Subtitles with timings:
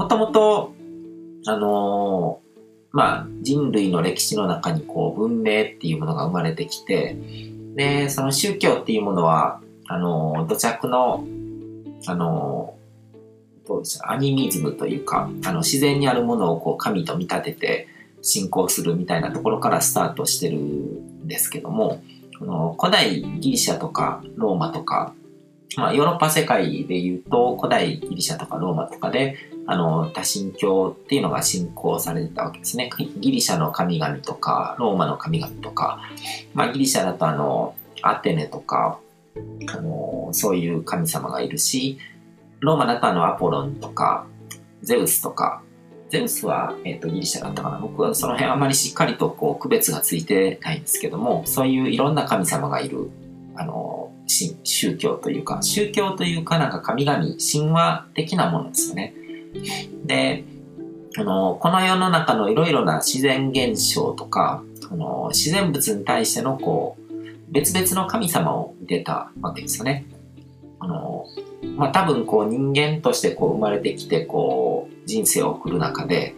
[0.00, 0.72] もともと、
[1.46, 2.60] あのー
[2.92, 7.18] まあ、人類の歴史の中にこう文明っていうものが生まれてきて、
[7.76, 11.26] で、その宗教っていうものは、あの、土着の、
[12.06, 12.78] あの、
[13.68, 17.88] どうでしょう、アニミズムというか、あの、自然にあるものをこう神と見立てて
[18.22, 22.02] 信仰するみたいなところからスタートしてるんですけども、
[22.38, 25.12] この古代ギリシャとかローマとか、
[25.76, 32.90] まあ、ヨーロッパ世界で言うと、古代ギリシャとかローマとかで、あの、多神教っていうのが信仰されてたわけですね。
[32.98, 36.00] ギリシャの神々とか、ローマの神々とか、
[36.54, 38.98] まあ、ギリシャだとあの、アテネとか、
[39.68, 41.98] あの、そういう神様がいるし、
[42.60, 44.26] ローマだとあの、アポロンとか、
[44.82, 45.62] ゼウスとか、
[46.10, 47.78] ゼウスは、えっ、と、ギリシャだったかな。
[47.78, 53.10] 僕はその辺あまりしっかりとこう、区別がついてないんですけども、そういういろんな神様がいる、
[53.54, 53.89] あの、
[54.64, 59.14] 宗教というか、宗教というかなんか神々、神話的なものですよね。
[60.04, 60.44] で、
[61.16, 67.00] あの、この世の中のいろいろな自然現象とか、あの自然物に対してのこう、
[67.52, 70.06] 別々の神様を見てたわけですよね。
[70.78, 71.26] あの、
[71.76, 76.34] まあ、多分こう人間としてこう生まれてきてこう人生を送る中で、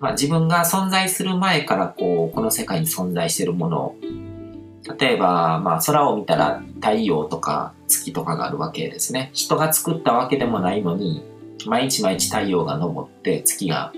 [0.00, 3.94] まあ、自分が存在する前からこうこの世界に存在しているもの
[4.98, 9.30] 例えば、まあ、空を見たら太陽とか月とかがあるわけですね。
[9.32, 11.24] 人が作ったわけでもないのに、
[11.66, 13.92] 毎日毎日太陽が昇って月が、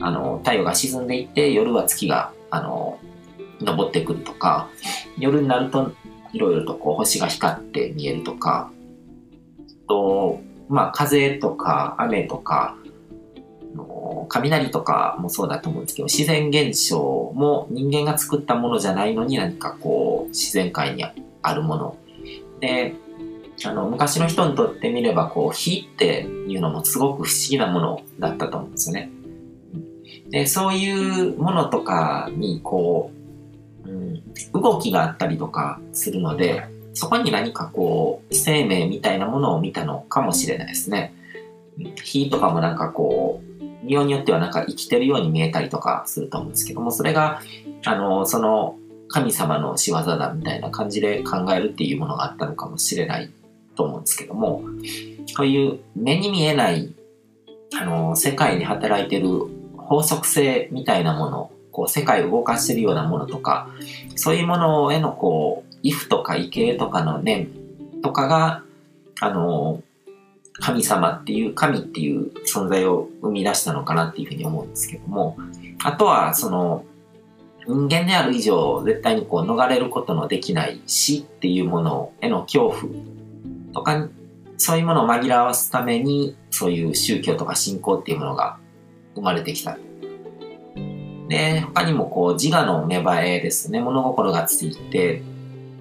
[0.00, 2.98] あの、太陽が沈んでいって夜は月が、あの、
[3.64, 4.68] 昇ってくるとか、
[5.18, 5.92] 夜になると
[6.32, 8.70] いろいろとこう星が光って見えるとか、
[9.88, 12.76] と、まあ風とか雨とか、
[14.28, 16.98] 雷とかもそうだと思うんですけど、自然現象
[17.34, 21.04] も人間が作ったものじゃないのに何かこう自然界に
[21.42, 21.96] あるもの。
[22.60, 22.94] で、
[23.64, 29.10] あの、昔の人にとってみれば、こう、火っていうのもすごく不思議なものだったと思うんですよね。
[30.30, 33.10] で、そういうものとかに、こ
[33.84, 34.22] う、うん、
[34.52, 41.14] 動きがあったりとかするので、そこに何かこう、生命みたいなものを見たのかもしれないですね。
[42.02, 47.40] 火とかもなんかこう、利用によってはなんか生きてるように見えたりとかすると思うんですけども、それが、
[47.84, 48.76] あの、その
[49.10, 53.30] 神様の仕業だみたいな感じで考えるっていうものがあったのかもしれない
[53.74, 54.62] と思うんですけども、
[55.36, 56.92] こういう目に見えない、
[57.80, 59.28] あの、世界に働いてる
[59.76, 63.68] 法則性みたいなもの、こう、世界を動かしてるようなものとか、
[64.14, 67.48] そういうものへのこう、if とか畏敬とかの念
[68.02, 68.62] とかが、
[69.20, 69.82] あの、
[70.60, 75.36] 神様っていう、神っていう存在を生み出したのかなっていうふうに思うんですけども、
[75.82, 76.84] あとは、その、
[77.66, 82.82] 人間である以上、絶対にこう逃れることのできない死っていうものへの恐怖
[83.74, 84.08] とか、
[84.56, 88.58] そういうものを紛らわすために、そういう宗教とか信仰っていうものが
[89.14, 89.78] 生まれてきた。
[91.28, 95.22] で、他にもこう自我の芽生えですね、物心がついて、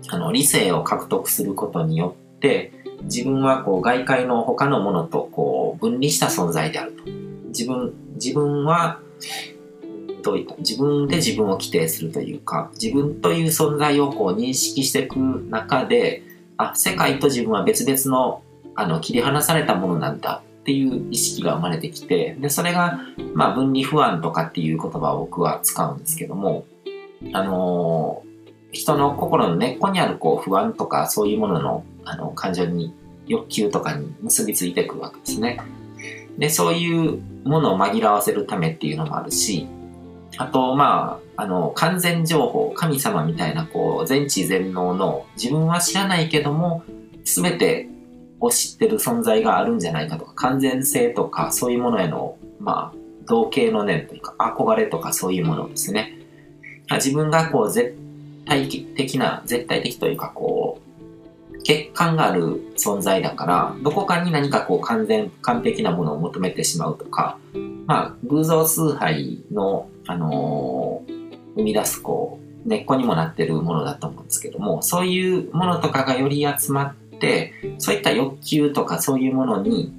[0.10, 2.72] あの、理性を獲得することによって、
[3.04, 7.04] 自分はこう外界の他のものとこう分離した存在であると。
[7.48, 9.00] 自分、自分は、
[10.22, 15.18] どういった、自分で自分を規定するというか、自分という存在をこう認識していく
[15.50, 16.24] 中で、
[16.58, 18.42] あ、世界と自分は別々の、
[18.76, 23.00] あの、切り離されたものなんだっていう意識が生まれてきて、で、それが、
[23.34, 26.66] まあ、分離不安とかっていう言葉を僕は使うんですけども、
[27.34, 28.30] あのー、
[28.72, 32.94] 人の心の根っこにあるこう不安とかそういうもののあの感情に
[33.28, 35.60] 欲求とかに結びついていくわけですね。
[36.38, 39.68] で、そういうものを紛らわせるためっていうのもあるし、
[40.38, 46.84] あと、まあ、あの、完全情報、神様みたいな、こう、全知全能の、自分は知らないけども、
[47.24, 47.88] すべて
[48.40, 56.18] を知ってる存在があるんじゃないかとか、完全性とか、そういうものへの、まあ、同型の念というか、憧れとかそういうものですね。
[56.92, 57.96] 自分がこう、絶
[58.46, 60.90] 対的な、絶対的というか、こう、
[61.60, 67.38] 欠陥がある存在だから、どこかに何かこう完全、完璧なものを求めてしまうとか、
[67.86, 71.04] まあ、偶像崇拝の、あの、
[71.56, 79.94] 生み出すこう、根っこにもなってるものだと思うんですけども、そういうものとかがより集まって、そういった欲求とかそういうものに、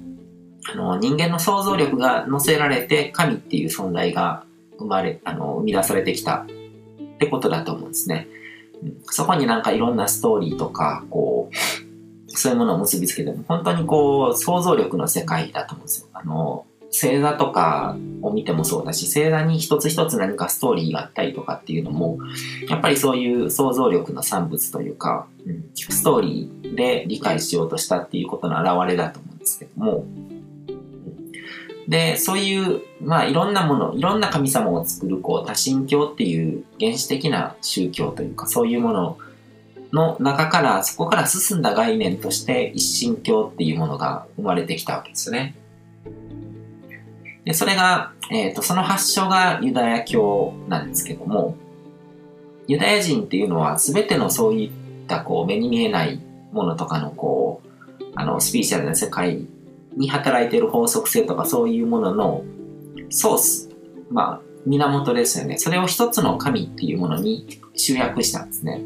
[0.69, 4.43] あの、人間の想像力が乗せられて、神っていう存在が
[4.77, 6.45] 生まれ、あの、生み出されてきたっ
[7.17, 8.27] てことだと思うんですね。
[9.03, 11.55] そこになんかいろんなストーリーとか、こう、
[12.27, 16.07] そういうものを結びつけても、本当にこう、想像力の世界だと思うんですよ。
[16.11, 22.17] あの、星座とかを見てもそうだし、星座に一つ一つ何かストーリーがあったりとかっていうのも、
[22.67, 30.05] やっぱりそういう想像力の産物というか、うん、ストーリーで理解しようとしたっていうことの表れだと思うんですけども、
[31.87, 39.17] で、そういう、まあいろんなもの、いろんな神様を作るこう多神教っていう原始的な宗教というかそういうもの
[39.91, 45.55] の中から、そこから進んだ概念として一神教っていうものが生まれてきたわけですね。
[47.45, 51.55] で、それが、えっ、ー、と、その発祥がユダヤ教なんですけども、
[52.67, 54.71] ユダヤ人っていうのは全てのそういっ
[55.07, 56.21] たこう目に見えない
[56.51, 57.61] ものとかのこ
[57.99, 59.45] う、あの、スピーチャルな世界
[59.95, 62.43] に働いている法則性とかそういうものの
[63.09, 63.69] ソース、
[64.09, 65.57] まあ、源ですよね。
[65.57, 68.81] それを一つの神っていうものに集約したんですね。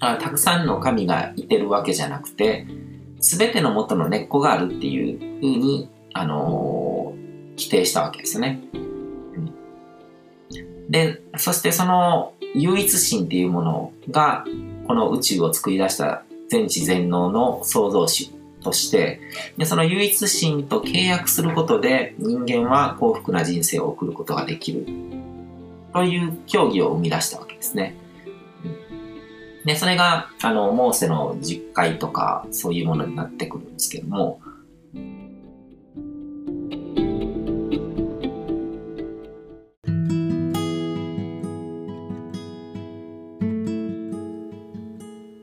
[0.00, 2.66] たくさんの神がいてるわけじゃなくて、
[3.20, 6.81] すべての元の根っこがあるっていうふうに、あのー、
[7.56, 8.60] 規定したわけですね。
[10.88, 14.44] で、そしてその唯一神っていうものが、
[14.86, 18.30] この宇宙を作り出した全知全能の創造主
[18.62, 19.20] として、
[19.56, 24.86] でその唯一神と契約することで人間は幸福な人生を送ることができる
[25.92, 27.94] という教義を生み出したわけですね。
[29.64, 34.40] で、それが、あの、モーセの実会とか、そういうものになってくるんですけども、